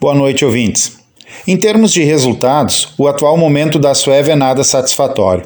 Boa 0.00 0.14
noite, 0.14 0.44
ouvintes. 0.44 0.96
Em 1.44 1.56
termos 1.56 1.92
de 1.92 2.04
resultados, 2.04 2.94
o 2.96 3.08
atual 3.08 3.36
momento 3.36 3.80
da 3.80 3.94
Suécia 3.94 4.34
é 4.34 4.36
nada 4.36 4.62
satisfatório. 4.62 5.44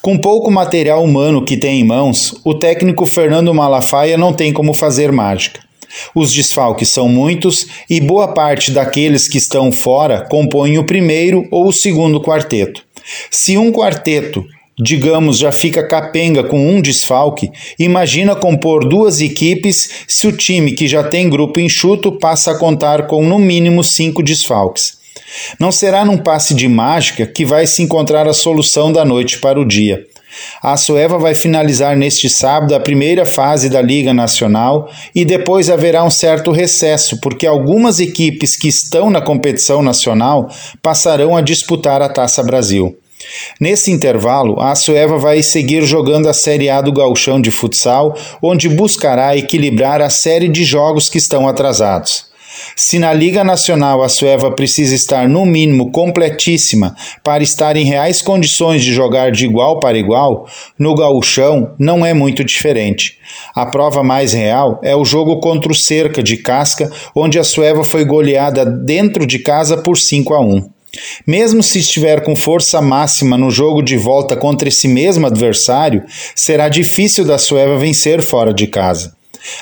Com 0.00 0.16
pouco 0.16 0.48
material 0.52 1.02
humano 1.02 1.44
que 1.44 1.56
tem 1.56 1.80
em 1.80 1.84
mãos, 1.84 2.32
o 2.44 2.54
técnico 2.54 3.04
Fernando 3.04 3.52
Malafaia 3.52 4.16
não 4.16 4.32
tem 4.32 4.52
como 4.52 4.72
fazer 4.72 5.10
mágica. 5.10 5.60
Os 6.14 6.32
desfalques 6.32 6.90
são 6.90 7.08
muitos 7.08 7.66
e 7.90 8.00
boa 8.00 8.28
parte 8.28 8.70
daqueles 8.70 9.26
que 9.26 9.38
estão 9.38 9.72
fora 9.72 10.24
compõem 10.30 10.78
o 10.78 10.84
primeiro 10.84 11.48
ou 11.50 11.66
o 11.66 11.72
segundo 11.72 12.20
quarteto. 12.20 12.84
Se 13.32 13.58
um 13.58 13.72
quarteto 13.72 14.44
digamos, 14.78 15.38
já 15.38 15.50
fica 15.50 15.86
capenga 15.86 16.44
com 16.44 16.68
um 16.68 16.80
desfalque, 16.80 17.50
imagina 17.78 18.36
compor 18.36 18.88
duas 18.88 19.20
equipes 19.20 19.90
se 20.06 20.26
o 20.26 20.36
time 20.36 20.72
que 20.72 20.86
já 20.86 21.02
tem 21.02 21.28
grupo 21.28 21.58
enxuto 21.58 22.12
passa 22.12 22.52
a 22.52 22.58
contar 22.58 23.06
com 23.06 23.24
no 23.24 23.38
mínimo 23.38 23.82
cinco 23.82 24.22
desfalques. 24.22 24.98
Não 25.58 25.72
será 25.72 26.04
num 26.04 26.16
passe 26.16 26.54
de 26.54 26.68
mágica 26.68 27.26
que 27.26 27.44
vai 27.44 27.66
se 27.66 27.82
encontrar 27.82 28.26
a 28.28 28.32
solução 28.32 28.92
da 28.92 29.04
noite 29.04 29.38
para 29.38 29.60
o 29.60 29.66
dia. 29.66 30.04
A 30.62 30.76
Sueva 30.76 31.18
vai 31.18 31.34
finalizar 31.34 31.96
neste 31.96 32.28
sábado 32.28 32.74
a 32.74 32.80
primeira 32.80 33.24
fase 33.24 33.68
da 33.68 33.82
Liga 33.82 34.14
Nacional 34.14 34.88
e 35.14 35.24
depois 35.24 35.68
haverá 35.68 36.04
um 36.04 36.10
certo 36.10 36.52
recesso, 36.52 37.20
porque 37.20 37.46
algumas 37.46 37.98
equipes 37.98 38.56
que 38.56 38.68
estão 38.68 39.10
na 39.10 39.20
competição 39.20 39.82
nacional 39.82 40.48
passarão 40.82 41.36
a 41.36 41.40
disputar 41.40 42.02
a 42.02 42.08
Taça 42.08 42.42
Brasil. 42.42 42.96
Nesse 43.60 43.90
intervalo, 43.90 44.60
a 44.60 44.74
Sueva 44.74 45.18
vai 45.18 45.42
seguir 45.42 45.84
jogando 45.84 46.28
a 46.28 46.32
Série 46.32 46.70
A 46.70 46.80
do 46.80 46.92
Gauchão 46.92 47.40
de 47.40 47.50
futsal, 47.50 48.16
onde 48.42 48.68
buscará 48.68 49.36
equilibrar 49.36 50.00
a 50.00 50.10
série 50.10 50.48
de 50.48 50.64
jogos 50.64 51.08
que 51.08 51.18
estão 51.18 51.48
atrasados. 51.48 52.28
Se 52.74 52.98
na 52.98 53.12
Liga 53.12 53.44
Nacional 53.44 54.02
a 54.02 54.08
Sueva 54.08 54.50
precisa 54.50 54.94
estar 54.94 55.28
no 55.28 55.44
mínimo 55.44 55.90
completíssima 55.90 56.94
para 57.22 57.42
estar 57.42 57.76
em 57.76 57.84
reais 57.84 58.22
condições 58.22 58.82
de 58.82 58.92
jogar 58.92 59.30
de 59.30 59.44
igual 59.44 59.78
para 59.78 59.98
igual, 59.98 60.46
no 60.78 60.94
gauchão 60.94 61.74
não 61.78 62.04
é 62.04 62.12
muito 62.12 62.44
diferente. 62.44 63.18
A 63.54 63.66
prova 63.66 64.02
mais 64.02 64.32
real 64.32 64.80
é 64.82 64.94
o 64.94 65.04
jogo 65.04 65.40
contra 65.40 65.70
o 65.70 65.74
Cerca 65.74 66.22
de 66.22 66.36
Casca, 66.36 66.90
onde 67.14 67.38
a 67.38 67.44
Sueva 67.44 67.84
foi 67.84 68.04
goleada 68.04 68.64
dentro 68.64 69.26
de 69.26 69.38
casa 69.38 69.76
por 69.76 69.96
5 69.96 70.34
a 70.34 70.40
1. 70.40 70.77
Mesmo 71.26 71.62
se 71.62 71.78
estiver 71.78 72.22
com 72.22 72.34
força 72.34 72.80
máxima 72.80 73.36
no 73.36 73.50
jogo 73.50 73.82
de 73.82 73.96
volta 73.96 74.36
contra 74.36 74.68
esse 74.68 74.88
mesmo 74.88 75.26
adversário, 75.26 76.02
será 76.34 76.68
difícil 76.68 77.24
da 77.24 77.38
Sueva 77.38 77.76
vencer 77.76 78.22
fora 78.22 78.52
de 78.52 78.66
casa. 78.66 79.16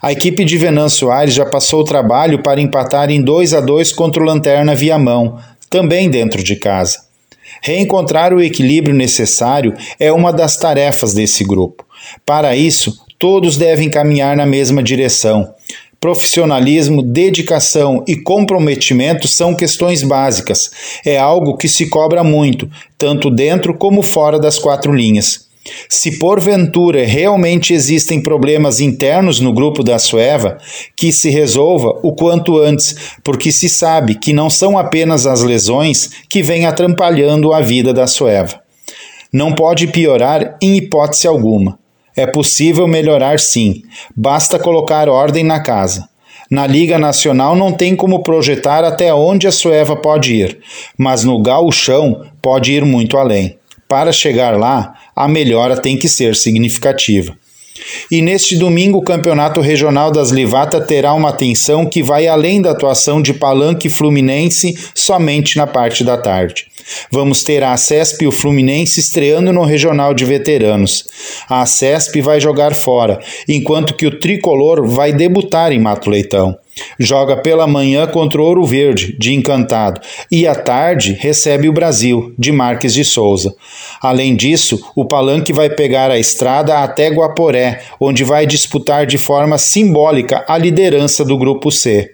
A 0.00 0.12
equipe 0.12 0.44
de 0.44 0.58
Venâncio 0.58 1.10
Aires 1.10 1.34
já 1.34 1.46
passou 1.46 1.80
o 1.80 1.84
trabalho 1.84 2.42
para 2.42 2.60
empatar 2.60 3.10
em 3.10 3.22
2 3.22 3.54
a 3.54 3.60
2 3.60 3.92
contra 3.92 4.22
o 4.22 4.26
Lanterna 4.26 4.74
Viamão, 4.74 5.38
também 5.70 6.10
dentro 6.10 6.42
de 6.42 6.56
casa. 6.56 6.98
Reencontrar 7.62 8.34
o 8.34 8.42
equilíbrio 8.42 8.94
necessário 8.94 9.74
é 9.98 10.12
uma 10.12 10.32
das 10.32 10.56
tarefas 10.56 11.14
desse 11.14 11.44
grupo. 11.44 11.84
Para 12.26 12.56
isso, 12.56 12.96
todos 13.18 13.56
devem 13.56 13.88
caminhar 13.88 14.36
na 14.36 14.44
mesma 14.44 14.82
direção. 14.82 15.54
Profissionalismo, 16.02 17.00
dedicação 17.00 18.02
e 18.08 18.16
comprometimento 18.16 19.28
são 19.28 19.54
questões 19.54 20.02
básicas. 20.02 20.68
É 21.06 21.16
algo 21.16 21.56
que 21.56 21.68
se 21.68 21.88
cobra 21.88 22.24
muito, 22.24 22.68
tanto 22.98 23.30
dentro 23.30 23.72
como 23.72 24.02
fora 24.02 24.36
das 24.36 24.58
quatro 24.58 24.92
linhas. 24.92 25.46
Se 25.88 26.18
porventura 26.18 27.06
realmente 27.06 27.72
existem 27.72 28.20
problemas 28.20 28.80
internos 28.80 29.38
no 29.38 29.52
grupo 29.52 29.84
da 29.84 29.96
Sueva, 29.96 30.58
que 30.96 31.12
se 31.12 31.30
resolva 31.30 31.96
o 32.02 32.12
quanto 32.12 32.58
antes, 32.58 32.96
porque 33.22 33.52
se 33.52 33.68
sabe 33.68 34.16
que 34.16 34.32
não 34.32 34.50
são 34.50 34.76
apenas 34.76 35.24
as 35.24 35.44
lesões 35.44 36.10
que 36.28 36.42
vêm 36.42 36.66
atrapalhando 36.66 37.52
a 37.52 37.60
vida 37.60 37.94
da 37.94 38.08
Sueva. 38.08 38.60
Não 39.32 39.54
pode 39.54 39.86
piorar 39.86 40.58
em 40.60 40.78
hipótese 40.78 41.28
alguma. 41.28 41.78
É 42.16 42.26
possível 42.26 42.86
melhorar 42.86 43.38
sim, 43.38 43.82
basta 44.14 44.58
colocar 44.58 45.08
ordem 45.08 45.44
na 45.44 45.60
casa. 45.60 46.08
Na 46.50 46.66
Liga 46.66 46.98
Nacional 46.98 47.56
não 47.56 47.72
tem 47.72 47.96
como 47.96 48.22
projetar 48.22 48.84
até 48.84 49.14
onde 49.14 49.46
a 49.46 49.50
Sueva 49.52 49.96
pode 49.96 50.34
ir, 50.34 50.58
mas 50.98 51.24
no 51.24 51.40
gauchão 51.40 52.26
pode 52.42 52.72
ir 52.72 52.84
muito 52.84 53.16
além. 53.16 53.56
Para 53.88 54.12
chegar 54.12 54.58
lá, 54.58 54.94
a 55.16 55.26
melhora 55.26 55.76
tem 55.76 55.96
que 55.96 56.08
ser 56.08 56.36
significativa. 56.36 57.34
E 58.10 58.20
neste 58.20 58.56
domingo, 58.56 58.98
o 58.98 59.02
Campeonato 59.02 59.60
Regional 59.60 60.10
das 60.10 60.30
Livata 60.30 60.80
terá 60.80 61.14
uma 61.14 61.30
atenção 61.30 61.86
que 61.86 62.02
vai 62.02 62.26
além 62.26 62.60
da 62.60 62.72
atuação 62.72 63.22
de 63.22 63.32
Palanque 63.32 63.88
Fluminense 63.88 64.76
somente 64.94 65.56
na 65.56 65.66
parte 65.66 66.04
da 66.04 66.16
tarde. 66.16 66.66
Vamos 67.10 67.42
ter 67.42 67.62
a 67.62 67.76
CESP 67.76 68.24
e 68.24 68.26
o 68.26 68.32
Fluminense 68.32 69.00
estreando 69.00 69.52
no 69.52 69.64
Regional 69.64 70.14
de 70.14 70.24
Veteranos. 70.24 71.04
A 71.48 71.64
CESP 71.66 72.20
vai 72.20 72.40
jogar 72.40 72.74
fora, 72.74 73.20
enquanto 73.48 73.94
que 73.94 74.06
o 74.06 74.18
Tricolor 74.18 74.86
vai 74.86 75.12
debutar 75.12 75.72
em 75.72 75.78
Mato 75.78 76.10
Leitão. 76.10 76.56
Joga 76.98 77.36
pela 77.36 77.66
manhã 77.66 78.06
contra 78.06 78.40
o 78.40 78.44
Ouro 78.44 78.64
Verde, 78.64 79.14
de 79.18 79.34
Encantado, 79.34 80.00
e 80.30 80.46
à 80.46 80.54
tarde 80.54 81.16
recebe 81.20 81.68
o 81.68 81.72
Brasil, 81.72 82.34
de 82.38 82.50
Marques 82.50 82.94
de 82.94 83.04
Souza. 83.04 83.54
Além 84.00 84.34
disso, 84.34 84.82
o 84.96 85.04
Palanque 85.04 85.52
vai 85.52 85.68
pegar 85.68 86.10
a 86.10 86.18
estrada 86.18 86.78
até 86.78 87.08
Guaporé, 87.08 87.82
onde 88.00 88.24
vai 88.24 88.46
disputar 88.46 89.06
de 89.06 89.18
forma 89.18 89.58
simbólica 89.58 90.44
a 90.48 90.56
liderança 90.56 91.24
do 91.24 91.36
Grupo 91.36 91.70
C. 91.70 92.11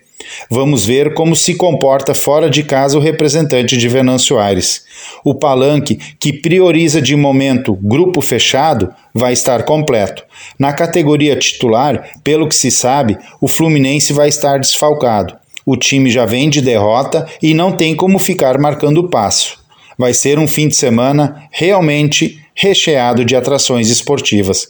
Vamos 0.51 0.85
ver 0.85 1.15
como 1.15 1.37
se 1.37 1.55
comporta 1.55 2.15
fora 2.15 2.49
de 2.49 2.63
casa 2.63 2.97
o 2.97 3.01
representante 3.01 3.77
de 3.77 3.89
Venâncio 3.89 4.39
Aires. 4.39 4.85
O 5.25 5.35
palanque, 5.35 5.99
que 6.19 6.33
prioriza 6.33 7.01
de 7.01 7.15
momento 7.17 7.79
grupo 7.83 8.21
fechado, 8.21 8.93
vai 9.15 9.33
estar 9.33 9.65
completo. 9.65 10.25
Na 10.59 10.73
categoria 10.73 11.37
titular, 11.37 12.11
pelo 12.23 12.49
que 12.49 12.55
se 12.55 12.71
sabe, 12.71 13.19
o 13.41 13.49
Fluminense 13.49 14.13
vai 14.13 14.29
estar 14.29 14.59
desfalcado. 14.59 15.37
O 15.65 15.77
time 15.77 16.11
já 16.11 16.25
vem 16.25 16.49
de 16.49 16.63
derrota 16.63 17.27
e 17.43 17.53
não 17.53 17.73
tem 17.73 17.95
como 17.95 18.19
ficar 18.19 18.59
marcando 18.59 19.09
passo. 19.09 19.59
Vai 19.99 20.15
ser 20.15 20.39
um 20.39 20.47
fim 20.47 20.69
de 20.69 20.77
semana 20.77 21.49
realmente 21.51 22.41
recheado 22.55 23.25
de 23.25 23.37
atrações 23.37 23.91
esportivas. 23.91 24.69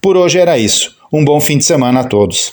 Por 0.00 0.16
hoje 0.16 0.38
era 0.38 0.56
isso. 0.56 0.96
Um 1.12 1.24
bom 1.24 1.40
fim 1.40 1.58
de 1.58 1.64
semana 1.64 2.00
a 2.00 2.04
todos. 2.04 2.52